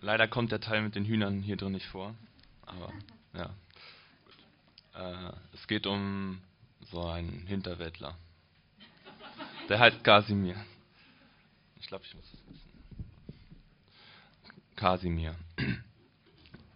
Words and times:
Leider 0.00 0.28
kommt 0.28 0.52
der 0.52 0.60
Teil 0.60 0.82
mit 0.82 0.94
den 0.94 1.04
Hühnern 1.04 1.40
hier 1.42 1.56
drin 1.56 1.72
nicht 1.72 1.86
vor. 1.86 2.14
Aber 2.62 2.92
ja. 3.34 3.50
Äh, 4.94 5.32
es 5.54 5.66
geht 5.66 5.86
um 5.86 6.40
so 6.90 7.04
einen 7.04 7.46
Hinterwäldler. 7.46 8.16
Der 9.68 9.78
heißt 9.78 10.02
Kasimir. 10.04 10.56
Ich 11.80 11.88
glaube, 11.88 12.04
ich 12.04 12.14
muss 12.14 12.24
es 12.24 12.40
wissen. 12.48 12.60
Kasimir. 14.76 15.34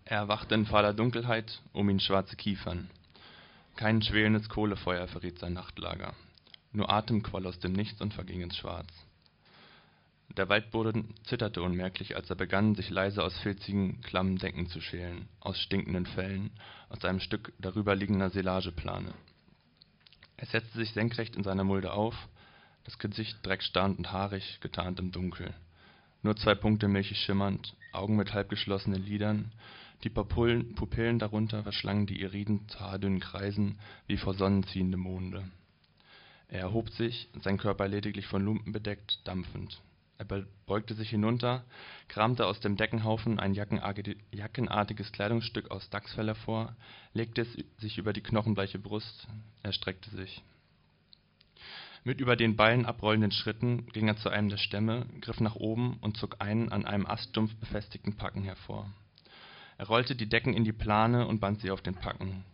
Er 0.05 0.19
erwachte 0.19 0.55
in 0.57 0.67
fahler 0.67 0.93
Dunkelheit, 0.93 1.61
um 1.73 1.89
ihn 1.89 2.01
schwarze 2.01 2.35
Kiefern. 2.35 2.91
Kein 3.77 4.03
schwelendes 4.03 4.49
Kohlefeuer 4.49 5.07
verriet 5.07 5.39
sein 5.39 5.53
Nachtlager. 5.53 6.15
Nur 6.73 6.91
Atem 6.91 7.23
quoll 7.23 7.47
aus 7.47 7.61
dem 7.61 7.73
Nichts 7.73 8.01
und 8.01 8.13
verging 8.13 8.41
ins 8.41 8.57
Schwarz. 8.57 8.89
Der 10.37 10.49
Waldboden 10.49 11.13
zitterte 11.25 11.61
unmerklich, 11.61 12.15
als 12.15 12.31
er 12.31 12.37
begann, 12.37 12.77
sich 12.77 12.89
leise 12.89 13.25
aus 13.25 13.37
filzigen, 13.41 14.01
klammen 14.01 14.39
Decken 14.39 14.69
zu 14.69 14.81
schälen, 14.81 15.29
aus 15.41 15.59
stinkenden 15.59 16.07
Fellen, 16.07 16.51
aus 16.89 17.05
einem 17.05 17.19
Stück 17.19 17.53
darüberliegender 17.59 18.31
Silageplane. 18.31 19.13
Er 20.37 20.47
setzte 20.47 20.79
sich 20.79 20.93
senkrecht 20.93 21.35
in 21.35 21.43
seiner 21.43 21.65
Mulde 21.65 21.93
auf, 21.93 22.15
das 22.85 22.99
Gesicht 22.99 23.45
dreckstarrend 23.45 23.99
und 23.99 24.13
haarig, 24.13 24.61
getarnt 24.61 25.01
im 25.01 25.11
Dunkel. 25.11 25.53
Nur 26.23 26.37
zwei 26.37 26.55
Punkte 26.55 26.87
milchig 26.87 27.19
schimmernd, 27.19 27.75
Augen 27.93 28.17
mit 28.17 28.33
halbgeschlossenen 28.33 29.03
Lidern, 29.03 29.53
die 30.05 30.11
Pupillen, 30.11 30.75
Pupillen 30.77 31.19
darunter 31.19 31.63
verschlangen 31.65 32.07
die 32.07 32.21
iriden, 32.21 32.67
haardünnen 32.79 33.21
Kreisen 33.21 33.79
wie 34.07 34.17
vor 34.17 34.35
Sonnen 34.35 34.63
ziehende 34.63 34.97
Monde. 34.97 35.45
Er 36.49 36.61
erhob 36.61 36.89
sich, 36.91 37.29
sein 37.43 37.59
Körper 37.59 37.89
lediglich 37.89 38.27
von 38.27 38.45
Lumpen 38.45 38.73
bedeckt, 38.73 39.21
dampfend. 39.25 39.81
Er 40.21 40.45
beugte 40.67 40.93
sich 40.93 41.09
hinunter, 41.09 41.65
kramte 42.09 42.47
aus 42.47 42.61
dem 42.61 42.77
Deckenhaufen 42.77 43.41
ein 43.41 43.55
jackenartiges 43.55 45.13
Kleidungsstück 45.13 45.71
aus 45.71 45.89
Dachsfell 45.89 46.27
hervor, 46.27 46.77
legte 47.15 47.41
es 47.41 47.57
sich 47.79 47.97
über 47.97 48.13
die 48.13 48.21
knochenbleiche 48.21 48.79
Brust. 48.79 49.27
Er 49.63 49.73
streckte 49.73 50.11
sich. 50.11 50.43
Mit 52.05 52.21
über 52.21 52.37
den 52.37 52.55
Ballen 52.55 52.85
abrollenden 52.85 53.33
Schritten 53.33 53.87
ging 53.95 54.09
er 54.09 54.19
zu 54.19 54.29
einem 54.29 54.51
der 54.51 54.59
Stämme, 54.59 55.07
griff 55.23 55.41
nach 55.41 55.55
oben 55.55 55.97
und 56.03 56.19
zog 56.19 56.37
einen 56.39 56.71
an 56.71 56.85
einem 56.85 57.07
Aststumpf 57.07 57.57
befestigten 57.57 58.17
Packen 58.17 58.43
hervor. 58.43 58.91
Er 59.79 59.87
rollte 59.87 60.15
die 60.15 60.29
Decken 60.29 60.53
in 60.53 60.65
die 60.65 60.75
Plane 60.75 61.27
und 61.27 61.41
band 61.41 61.63
sie 61.63 61.71
auf 61.71 61.81
den 61.81 61.95
Packen. 61.95 62.45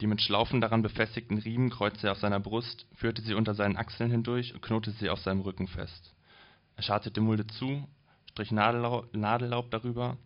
Die 0.00 0.06
mit 0.06 0.22
Schlaufen 0.22 0.60
daran 0.60 0.82
befestigten 0.82 1.38
Riemen 1.38 1.70
kreuzte 1.70 2.06
er 2.06 2.12
auf 2.12 2.18
seiner 2.18 2.38
Brust, 2.38 2.86
führte 2.94 3.22
sie 3.22 3.34
unter 3.34 3.54
seinen 3.54 3.76
Achseln 3.76 4.12
hindurch 4.12 4.54
und 4.54 4.62
knotete 4.62 4.96
sie 4.98 5.10
auf 5.10 5.18
seinem 5.18 5.40
Rücken 5.40 5.66
fest 5.66 6.14
er 6.78 6.84
scharrte 6.84 7.10
die 7.10 7.18
Mulde 7.18 7.44
zu, 7.48 7.88
strich 8.30 8.52
Nadellaub 8.52 9.70
darüber, 9.72 10.16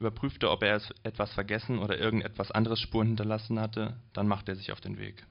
überprüfte, 0.00 0.50
ob 0.50 0.64
er 0.64 0.82
etwas 1.04 1.32
vergessen 1.32 1.78
oder 1.78 1.96
irgendetwas 1.96 2.50
anderes 2.50 2.80
Spuren 2.80 3.06
hinterlassen 3.06 3.60
hatte, 3.60 3.96
dann 4.12 4.26
machte 4.26 4.50
er 4.50 4.56
sich 4.56 4.72
auf 4.72 4.80
den 4.80 4.98
Weg. 4.98 5.24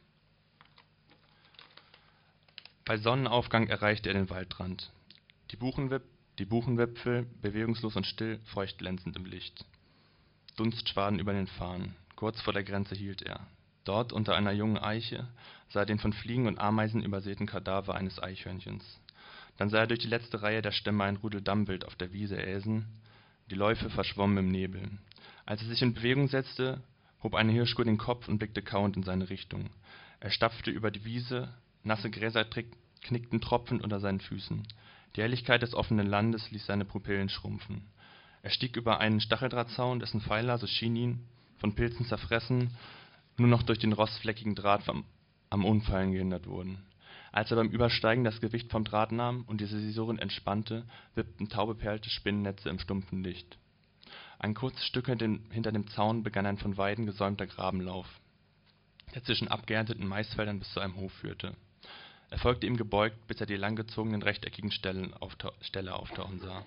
Bei 2.85 2.97
Sonnenaufgang 2.97 3.67
erreichte 3.67 4.07
er 4.07 4.13
den 4.13 4.29
Waldrand. 4.29 4.89
Die, 5.51 5.57
Buchenwip 5.57 6.03
die 6.39 6.45
Buchenwipfel, 6.45 7.25
bewegungslos 7.41 7.97
und 7.97 8.07
still, 8.07 8.39
feucht 8.45 8.77
glänzend 8.77 9.17
im 9.17 9.25
Licht. 9.25 9.65
Dunstschwaden 10.55 11.19
über 11.19 11.33
den 11.33 11.47
Farnen. 11.47 11.95
Kurz 12.15 12.39
vor 12.39 12.53
der 12.53 12.63
Grenze 12.63 12.95
hielt 12.95 13.23
er. 13.23 13.45
Dort, 13.83 14.13
unter 14.13 14.37
einer 14.37 14.53
jungen 14.53 14.77
Eiche, 14.77 15.27
sah 15.67 15.81
er 15.81 15.85
den 15.85 15.99
von 15.99 16.13
Fliegen 16.13 16.47
und 16.47 16.59
Ameisen 16.59 17.03
übersäten 17.03 17.45
Kadaver 17.45 17.95
eines 17.95 18.23
Eichhörnchens. 18.23 19.00
Dann 19.61 19.69
sah 19.69 19.81
er 19.81 19.85
durch 19.87 19.99
die 19.99 20.07
letzte 20.07 20.41
Reihe 20.41 20.63
der 20.63 20.71
Stämme 20.71 21.03
ein 21.03 21.17
Rudel 21.17 21.39
Dammwild 21.39 21.85
auf 21.85 21.95
der 21.95 22.11
Wiese 22.11 22.35
äsen, 22.35 22.99
die 23.51 23.53
Läufe 23.53 23.91
verschwommen 23.91 24.39
im 24.39 24.47
Nebel. 24.47 24.89
Als 25.45 25.61
er 25.61 25.67
sich 25.67 25.83
in 25.83 25.93
Bewegung 25.93 26.29
setzte, 26.29 26.81
hob 27.21 27.35
eine 27.35 27.51
Hirschkuh 27.51 27.83
den 27.83 27.99
Kopf 27.99 28.27
und 28.27 28.39
blickte 28.39 28.63
kauend 28.63 28.97
in 28.97 29.03
seine 29.03 29.29
Richtung. 29.29 29.69
Er 30.19 30.31
stapfte 30.31 30.71
über 30.71 30.89
die 30.89 31.05
Wiese, 31.05 31.47
nasse 31.83 32.09
Gräser 32.09 32.43
knickten 33.03 33.39
tropfend 33.39 33.83
unter 33.83 33.99
seinen 33.99 34.19
Füßen. 34.19 34.63
Die 35.15 35.21
Helligkeit 35.21 35.61
des 35.61 35.75
offenen 35.75 36.07
Landes 36.07 36.49
ließ 36.49 36.65
seine 36.65 36.83
Pupillen 36.83 37.29
schrumpfen. 37.29 37.83
Er 38.41 38.49
stieg 38.49 38.75
über 38.75 38.99
einen 38.99 39.21
Stacheldrahtzaun, 39.21 39.99
dessen 39.99 40.21
Pfeiler, 40.21 40.57
so 40.57 40.65
schien 40.65 40.95
ihn, 40.95 41.27
von 41.59 41.75
Pilzen 41.75 42.07
zerfressen, 42.07 42.75
nur 43.37 43.47
noch 43.47 43.61
durch 43.61 43.77
den 43.77 43.93
rostfleckigen 43.93 44.55
Draht 44.55 44.89
am 45.51 45.65
Umfallen 45.65 46.13
gehindert 46.13 46.47
wurden 46.47 46.79
als 47.31 47.51
er 47.51 47.57
beim 47.57 47.69
Übersteigen 47.69 48.23
das 48.23 48.41
Gewicht 48.41 48.71
vom 48.71 48.83
Draht 48.83 49.11
nahm 49.11 49.43
und 49.47 49.61
die 49.61 49.65
Sensoren 49.65 50.19
entspannte, 50.19 50.85
wippten 51.15 51.49
taubeperlte 51.49 52.09
Spinnennetze 52.09 52.69
im 52.69 52.79
stumpfen 52.79 53.23
Licht. 53.23 53.57
Ein 54.39 54.53
kurzes 54.53 54.85
Stück 54.85 55.07
hinter 55.07 55.71
dem 55.71 55.87
Zaun 55.87 56.23
begann 56.23 56.45
ein 56.45 56.57
von 56.57 56.75
Weiden 56.75 57.05
gesäumter 57.05 57.47
Grabenlauf, 57.47 58.07
der 59.13 59.23
zwischen 59.23 59.47
abgeernteten 59.47 60.07
Maisfeldern 60.07 60.59
bis 60.59 60.71
zu 60.73 60.79
einem 60.79 60.95
Hof 60.95 61.13
führte. 61.13 61.55
Er 62.31 62.39
folgte 62.39 62.65
ihm 62.65 62.77
gebeugt, 62.77 63.27
bis 63.27 63.39
er 63.39 63.45
die 63.45 63.57
langgezogenen 63.57 64.23
rechteckigen 64.23 64.71
Ställe 64.71 65.11
auftauchen 65.21 66.39
sah. 66.39 66.65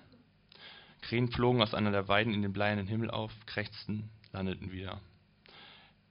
Krähen 1.01 1.31
flogen 1.31 1.63
aus 1.63 1.75
einer 1.75 1.91
der 1.91 2.09
Weiden 2.09 2.33
in 2.33 2.43
den 2.43 2.53
bleiernen 2.53 2.87
Himmel 2.87 3.11
auf, 3.11 3.33
krächzten, 3.47 4.11
landeten 4.33 4.73
wieder. 4.73 5.01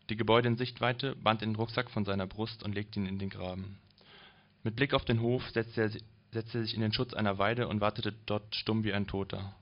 Die 0.09 0.17
Gebäude 0.17 0.49
in 0.49 0.57
Sichtweite 0.57 1.15
band 1.15 1.41
den 1.41 1.55
Rucksack 1.55 1.89
von 1.89 2.03
seiner 2.03 2.27
Brust 2.27 2.61
und 2.63 2.75
legte 2.75 2.99
ihn 2.99 3.05
in 3.05 3.19
den 3.19 3.29
Graben. 3.29 3.79
Mit 4.63 4.77
Blick 4.77 4.93
auf 4.93 5.03
den 5.03 5.21
Hof 5.21 5.49
setzte 5.49 5.81
er 6.31 6.41
sich 6.41 6.73
in 6.73 6.81
den 6.81 6.93
Schutz 6.93 7.13
einer 7.13 7.37
Weide 7.37 7.67
und 7.67 7.81
wartete 7.81 8.13
dort 8.25 8.55
stumm 8.55 8.85
wie 8.85 8.93
ein 8.93 9.07
Toter. 9.07 9.53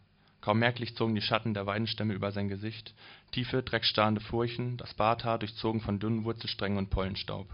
Kaum 0.41 0.59
merklich 0.59 0.95
zogen 0.95 1.15
die 1.15 1.21
Schatten 1.21 1.55
der 1.55 1.65
Weidenstämme 1.65 2.13
über 2.13 2.31
sein 2.31 2.49
Gesicht, 2.49 2.93
tiefe, 3.31 3.63
dreckstarrende 3.63 4.21
Furchen, 4.21 4.77
das 4.77 4.93
Barthaar 4.93 5.39
durchzogen 5.39 5.81
von 5.81 5.99
dünnen 5.99 6.23
Wurzelsträngen 6.23 6.77
und 6.77 6.89
Pollenstaub, 6.91 7.47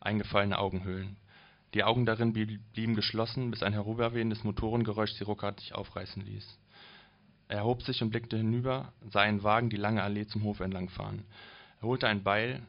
eingefallene 0.00 0.58
Augenhöhlen. 0.58 1.16
Die 1.74 1.84
Augen 1.84 2.06
darin 2.06 2.32
blieben 2.32 2.94
geschlossen, 2.94 3.50
bis 3.50 3.62
ein 3.62 3.72
herüberwehendes 3.74 4.44
Motorengeräusch 4.44 5.12
sie 5.12 5.24
ruckartig 5.24 5.74
aufreißen 5.74 6.24
ließ. 6.24 6.58
Er 7.48 7.58
erhob 7.58 7.82
sich 7.82 8.02
und 8.02 8.10
blickte 8.10 8.38
hinüber, 8.38 8.92
sah 9.10 9.20
einen 9.20 9.42
Wagen 9.42 9.68
die 9.68 9.76
lange 9.76 10.02
Allee 10.02 10.26
zum 10.26 10.44
Hof 10.44 10.60
entlangfahren. 10.60 11.24
Er 11.80 11.88
holte 11.88 12.08
ein 12.08 12.22
Beil 12.22 12.62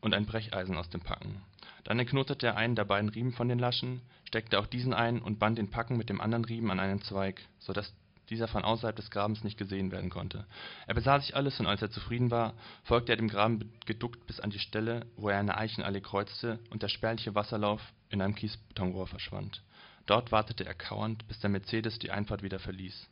und 0.00 0.14
ein 0.14 0.26
Brecheisen 0.26 0.76
aus 0.76 0.88
dem 0.88 1.00
Packen. 1.00 1.42
Dann 1.86 2.00
erknotete 2.00 2.48
er 2.48 2.56
einen 2.56 2.74
der 2.74 2.84
beiden 2.84 3.10
Riemen 3.10 3.32
von 3.32 3.48
den 3.48 3.60
Laschen, 3.60 4.02
steckte 4.24 4.58
auch 4.58 4.66
diesen 4.66 4.92
ein 4.92 5.22
und 5.22 5.38
band 5.38 5.56
den 5.56 5.70
Packen 5.70 5.96
mit 5.96 6.08
dem 6.08 6.20
anderen 6.20 6.44
Riemen 6.44 6.68
an 6.72 6.80
einen 6.80 7.00
Zweig, 7.00 7.40
so 7.60 7.72
dass 7.72 7.94
dieser 8.28 8.48
von 8.48 8.64
außerhalb 8.64 8.96
des 8.96 9.08
Grabens 9.08 9.44
nicht 9.44 9.56
gesehen 9.56 9.92
werden 9.92 10.10
konnte. 10.10 10.46
Er 10.88 10.94
besah 10.94 11.20
sich 11.20 11.36
alles, 11.36 11.60
und 11.60 11.68
als 11.68 11.82
er 11.82 11.92
zufrieden 11.92 12.32
war, 12.32 12.54
folgte 12.82 13.12
er 13.12 13.16
dem 13.16 13.28
Graben 13.28 13.72
geduckt 13.86 14.26
bis 14.26 14.40
an 14.40 14.50
die 14.50 14.58
Stelle, 14.58 15.06
wo 15.16 15.28
er 15.28 15.38
eine 15.38 15.56
Eichenallee 15.56 16.00
kreuzte 16.00 16.58
und 16.70 16.82
der 16.82 16.88
spärliche 16.88 17.36
Wasserlauf 17.36 17.80
in 18.10 18.20
einem 18.20 18.34
Kiesbetonrohr 18.34 19.06
verschwand. 19.06 19.62
Dort 20.06 20.32
wartete 20.32 20.66
er 20.66 20.74
kauernd, 20.74 21.28
bis 21.28 21.38
der 21.38 21.50
Mercedes 21.50 22.00
die 22.00 22.10
Einfahrt 22.10 22.42
wieder 22.42 22.58
verließ. 22.58 23.08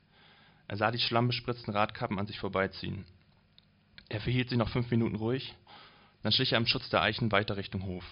Er 0.67 0.77
sah 0.77 0.91
die 0.91 0.99
schlammbespritzten 0.99 1.73
Radkappen 1.73 2.19
an 2.19 2.27
sich 2.27 2.41
vorbeiziehen. 2.41 3.05
Er 4.09 4.21
verhielt 4.21 4.49
sich 4.49 4.59
noch 4.59 4.71
fünf 4.71 4.91
Minuten 4.91 5.15
ruhig, 5.15 5.55
dann 6.25 6.33
schlich 6.33 6.51
er 6.51 6.59
im 6.59 6.67
Schutz 6.67 6.91
der 6.91 7.03
Eichen 7.03 7.31
weiter 7.31 7.57
Richtung 7.57 7.85
Hof. 7.85 8.05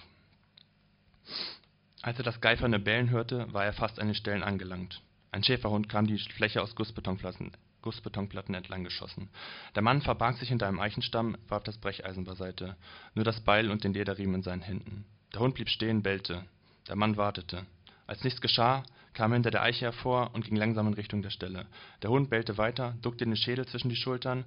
Als 2.03 2.19
er 2.19 2.25
das 2.25 2.41
geifernde 2.41 2.79
Bellen 2.79 3.11
hörte, 3.11 3.53
war 3.53 3.65
er 3.65 3.73
fast 3.73 4.01
an 4.01 4.09
den 4.09 4.15
Stellen 4.15 4.43
angelangt. 4.43 5.01
Ein 5.31 5.45
Schäferhund 5.45 5.89
kam 5.89 6.07
die 6.07 6.19
Fläche 6.19 6.61
aus 6.61 6.75
Gussbetonplatten, 6.75 7.53
Gussbetonplatten 7.81 8.55
entlang 8.55 8.85
geschossen. 8.85 9.31
Der 9.75 9.83
Mann 9.83 10.03
verbarg 10.03 10.37
sich 10.37 10.49
hinter 10.49 10.67
einem 10.67 10.81
Eichenstamm, 10.81 11.37
warf 11.49 11.63
das 11.63 11.79
Brecheisen 11.79 12.25
beiseite, 12.25 12.77
nur 13.15 13.25
das 13.25 13.41
Beil 13.41 13.71
und 13.71 13.85
den 13.85 13.95
Lederriemen 13.95 14.37
in 14.37 14.43
seinen 14.43 14.63
Händen. 14.63 15.05
Der 15.33 15.41
Hund 15.41 15.55
blieb 15.55 15.69
stehen, 15.69 16.03
bellte. 16.03 16.45
Der 16.89 16.97
Mann 16.97 17.17
wartete. 17.17 17.67
Als 18.07 18.25
nichts 18.25 18.41
geschah, 18.41 18.85
kam 19.15 19.33
er 19.33 19.37
hinter 19.37 19.51
der 19.51 19.63
Eiche 19.63 19.87
hervor 19.87 20.35
und 20.35 20.45
ging 20.45 20.57
langsam 20.57 20.87
in 20.87 20.95
Richtung 20.95 21.23
der 21.23 21.31
Stelle. 21.31 21.67
Der 22.03 22.11
Hund 22.11 22.31
bellte 22.31 22.59
weiter, 22.59 22.97
duckte 23.03 23.25
den 23.25 23.37
Schädel 23.37 23.67
zwischen 23.67 23.89
die 23.89 23.97
Schultern, 23.97 24.45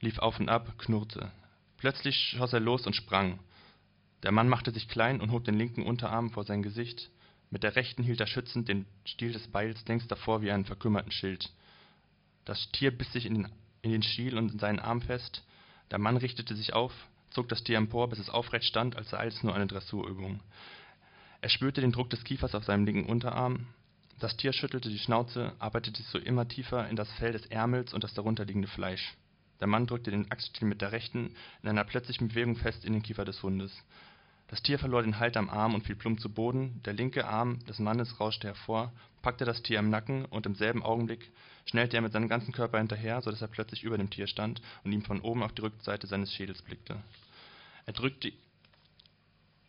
lief 0.00 0.18
auf 0.18 0.38
und 0.38 0.48
ab, 0.48 0.78
knurrte. 0.78 1.30
Plötzlich 1.78 2.16
schoss 2.36 2.52
er 2.52 2.60
los 2.60 2.86
und 2.86 2.94
sprang. 2.94 3.38
Der 4.24 4.32
Mann 4.32 4.48
machte 4.48 4.70
sich 4.70 4.88
klein 4.88 5.20
und 5.20 5.30
hob 5.32 5.44
den 5.44 5.54
linken 5.54 5.82
Unterarm 5.82 6.30
vor 6.30 6.44
sein 6.44 6.62
Gesicht, 6.62 7.10
mit 7.50 7.62
der 7.62 7.76
rechten 7.76 8.02
hielt 8.02 8.20
er 8.20 8.26
schützend 8.26 8.68
den 8.68 8.86
Stiel 9.04 9.32
des 9.32 9.46
Beils 9.48 9.86
längst 9.86 10.10
davor 10.10 10.40
wie 10.40 10.50
einen 10.50 10.64
verkümmerten 10.64 11.12
Schild. 11.12 11.52
Das 12.46 12.68
Tier 12.72 12.90
biss 12.90 13.12
sich 13.12 13.26
in 13.26 13.46
den, 13.84 14.02
Stiel 14.02 14.38
und 14.38 14.50
in 14.50 14.58
seinen 14.58 14.80
Arm 14.80 15.02
fest. 15.02 15.44
Der 15.90 15.98
Mann 15.98 16.16
richtete 16.16 16.56
sich 16.56 16.72
auf, 16.72 16.92
zog 17.30 17.48
das 17.48 17.62
Tier 17.62 17.76
empor, 17.76 18.08
bis 18.08 18.18
es 18.18 18.30
aufrecht 18.30 18.64
stand, 18.64 18.96
als 18.96 19.10
sei 19.10 19.26
es 19.26 19.42
nur 19.42 19.54
eine 19.54 19.66
Dressurübung. 19.66 20.40
Er 21.42 21.50
spürte 21.50 21.82
den 21.82 21.92
Druck 21.92 22.08
des 22.08 22.24
Kiefers 22.24 22.54
auf 22.54 22.64
seinem 22.64 22.86
linken 22.86 23.10
Unterarm. 23.10 23.66
Das 24.20 24.36
Tier 24.38 24.54
schüttelte 24.54 24.88
die 24.88 24.98
Schnauze, 24.98 25.52
arbeitete 25.58 26.02
sich 26.02 26.10
so 26.10 26.18
immer 26.18 26.48
tiefer 26.48 26.88
in 26.88 26.96
das 26.96 27.12
Fell 27.12 27.32
des 27.32 27.44
Ärmels 27.46 27.92
und 27.92 28.02
das 28.02 28.14
darunterliegende 28.14 28.68
Fleisch. 28.68 29.14
Der 29.60 29.68
Mann 29.68 29.86
drückte 29.86 30.10
den 30.10 30.30
Axtstiel 30.30 30.66
mit 30.66 30.80
der 30.80 30.92
rechten 30.92 31.36
in 31.62 31.68
einer 31.68 31.84
plötzlichen 31.84 32.28
Bewegung 32.28 32.56
fest 32.56 32.84
in 32.84 32.94
den 32.94 33.02
Kiefer 33.02 33.24
des 33.24 33.42
Hundes. 33.42 33.72
Das 34.48 34.62
Tier 34.62 34.78
verlor 34.78 35.02
den 35.02 35.18
Halt 35.18 35.36
am 35.36 35.48
Arm 35.48 35.74
und 35.74 35.84
fiel 35.84 35.96
plump 35.96 36.20
zu 36.20 36.28
Boden, 36.28 36.82
der 36.84 36.92
linke 36.92 37.26
Arm 37.26 37.64
des 37.66 37.78
Mannes 37.78 38.20
rauschte 38.20 38.48
hervor, 38.48 38.92
packte 39.22 39.44
das 39.44 39.62
Tier 39.62 39.78
am 39.78 39.90
Nacken, 39.90 40.26
und 40.26 40.46
im 40.46 40.54
selben 40.54 40.82
Augenblick 40.82 41.30
schnellte 41.66 41.96
er 41.96 42.02
mit 42.02 42.12
seinem 42.12 42.28
ganzen 42.28 42.52
Körper 42.52 42.78
hinterher, 42.78 43.22
so 43.22 43.30
dass 43.30 43.40
er 43.40 43.48
plötzlich 43.48 43.82
über 43.82 43.96
dem 43.96 44.10
Tier 44.10 44.26
stand 44.26 44.60
und 44.84 44.92
ihm 44.92 45.02
von 45.02 45.20
oben 45.20 45.42
auf 45.42 45.52
die 45.52 45.62
Rückseite 45.62 46.06
seines 46.06 46.32
Schädels 46.32 46.60
blickte. 46.62 46.96
Er 47.86 47.94
drückte 47.94 48.32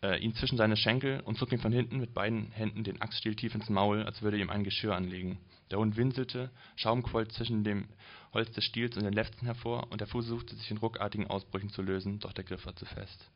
äh, 0.03 0.19
ihn 0.19 0.35
zwischen 0.35 0.57
seine 0.57 0.77
Schenkel 0.77 1.21
und 1.21 1.37
zog 1.37 1.51
ihm 1.51 1.59
von 1.59 1.71
hinten 1.71 1.99
mit 1.99 2.13
beiden 2.13 2.51
Händen 2.51 2.83
den 2.83 3.01
Axtstiel 3.01 3.35
tief 3.35 3.55
ins 3.55 3.69
Maul, 3.69 4.03
als 4.03 4.21
würde 4.21 4.37
ihm 4.37 4.49
ein 4.49 4.63
Geschirr 4.63 4.95
anlegen. 4.95 5.39
Der 5.71 5.79
Hund 5.79 5.95
winselte, 5.97 6.51
Schaum 6.75 7.01
quoll 7.01 7.27
zwischen 7.29 7.63
dem 7.63 7.87
Holz 8.33 8.51
des 8.51 8.65
Stiels 8.65 8.97
und 8.97 9.03
den 9.03 9.13
Lefzen 9.13 9.45
hervor, 9.45 9.87
und 9.91 10.01
der 10.01 10.07
Fuß 10.07 10.27
suchte 10.27 10.55
sich 10.55 10.69
in 10.69 10.77
ruckartigen 10.77 11.27
Ausbrüchen 11.27 11.69
zu 11.69 11.81
lösen, 11.81 12.19
doch 12.19 12.33
der 12.33 12.43
Griff 12.43 12.65
war 12.65 12.75
zu 12.75 12.85
fest. 12.85 13.29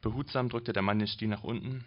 Be 0.00 0.08
behutsam 0.08 0.48
drückte 0.48 0.72
der 0.72 0.82
Mann 0.82 0.98
den 0.98 1.08
Stiel 1.08 1.28
nach 1.28 1.44
unten, 1.44 1.84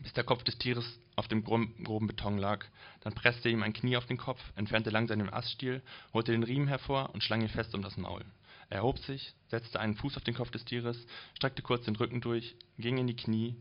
bis 0.00 0.12
der 0.12 0.24
Kopf 0.24 0.42
des 0.42 0.58
Tieres 0.58 0.98
auf 1.16 1.28
dem 1.28 1.44
groben 1.44 2.06
Beton 2.06 2.38
lag. 2.38 2.64
Dann 3.00 3.14
presste 3.14 3.48
ihm 3.48 3.62
ein 3.62 3.72
Knie 3.72 3.96
auf 3.96 4.06
den 4.06 4.16
Kopf, 4.16 4.40
entfernte 4.56 4.90
langsam 4.90 5.18
den 5.18 5.32
Aststiel, 5.32 5.82
holte 6.12 6.32
den 6.32 6.42
Riemen 6.42 6.68
hervor 6.68 7.10
und 7.12 7.22
schlang 7.22 7.42
ihn 7.42 7.48
fest 7.48 7.74
um 7.74 7.82
das 7.82 7.96
Maul. 7.96 8.24
Er 8.68 8.78
erhob 8.78 8.98
sich, 8.98 9.34
setzte 9.48 9.80
einen 9.80 9.96
Fuß 9.96 10.16
auf 10.16 10.24
den 10.24 10.34
Kopf 10.34 10.50
des 10.50 10.64
Tieres, 10.64 10.96
streckte 11.34 11.62
kurz 11.62 11.84
den 11.84 11.96
Rücken 11.96 12.20
durch, 12.20 12.54
ging 12.78 12.98
in 12.98 13.06
die 13.06 13.16
Knie 13.16 13.56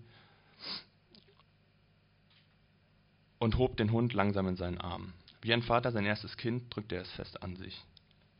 und 3.39 3.57
hob 3.57 3.77
den 3.77 3.91
Hund 3.91 4.13
langsam 4.13 4.47
in 4.47 4.55
seinen 4.55 4.79
Arm. 4.79 5.13
Wie 5.41 5.53
ein 5.53 5.63
Vater 5.63 5.91
sein 5.91 6.05
erstes 6.05 6.37
Kind 6.37 6.75
drückte 6.75 6.95
er 6.95 7.01
es 7.01 7.11
fest 7.11 7.41
an 7.41 7.55
sich. 7.55 7.81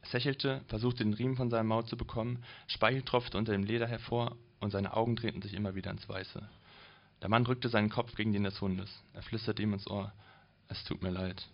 Es 0.09 0.13
hechelte, 0.15 0.61
versuchte 0.65 1.03
den 1.03 1.13
Riemen 1.13 1.35
von 1.35 1.51
seinem 1.51 1.67
Maul 1.67 1.85
zu 1.85 1.95
bekommen, 1.95 2.43
Speichel 2.65 3.03
tropfte 3.03 3.37
unter 3.37 3.51
dem 3.51 3.61
Leder 3.61 3.85
hervor 3.85 4.35
und 4.59 4.71
seine 4.71 4.93
Augen 4.95 5.15
drehten 5.15 5.43
sich 5.43 5.53
immer 5.53 5.75
wieder 5.75 5.91
ins 5.91 6.09
Weiße. 6.09 6.41
Der 7.21 7.29
Mann 7.29 7.43
drückte 7.43 7.69
seinen 7.69 7.91
Kopf 7.91 8.15
gegen 8.15 8.33
den 8.33 8.43
des 8.43 8.59
Hundes. 8.59 8.89
Er 9.13 9.21
flüsterte 9.21 9.61
ihm 9.61 9.71
ins 9.71 9.87
Ohr, 9.87 10.11
es 10.67 10.83
tut 10.83 11.03
mir 11.03 11.11
leid. 11.11 11.47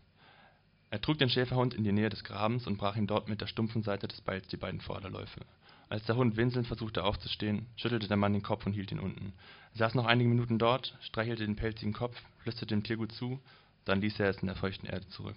Er 0.90 1.02
trug 1.02 1.18
den 1.18 1.28
Schäferhund 1.28 1.74
in 1.74 1.84
die 1.84 1.92
Nähe 1.92 2.08
des 2.08 2.24
Grabens 2.24 2.66
und 2.66 2.78
brach 2.78 2.96
ihm 2.96 3.08
dort 3.08 3.28
mit 3.28 3.42
der 3.42 3.48
stumpfen 3.48 3.84
Seite 3.84 4.08
des 4.08 4.22
Beils 4.22 4.48
die 4.48 4.56
beiden 4.56 4.80
Vorderläufe. 4.80 5.42
Als 5.90 6.06
der 6.06 6.16
Hund 6.16 6.38
winselnd 6.38 6.68
versuchte 6.68 7.04
aufzustehen, 7.04 7.66
schüttelte 7.76 8.08
der 8.08 8.16
Mann 8.16 8.32
den 8.32 8.42
Kopf 8.42 8.66
und 8.66 8.72
hielt 8.72 8.94
ihn 8.94 9.02
unten. 9.02 9.34
Er 9.74 9.80
saß 9.80 9.96
noch 9.96 10.06
einige 10.06 10.30
Minuten 10.30 10.60
dort, 10.60 10.98
streichelte 11.02 11.46
den 11.46 11.58
pelzigen 11.58 11.92
Kopf, 11.92 12.16
flüsterte 12.38 12.74
dem 12.74 12.84
Tier 12.84 12.96
gut 12.96 13.12
zu, 13.12 13.42
dann 13.84 14.00
ließ 14.00 14.18
er 14.22 14.30
es 14.30 14.38
in 14.38 14.48
der 14.48 14.56
feuchten 14.56 14.88
Erde 14.88 15.10
zurück 15.10 15.36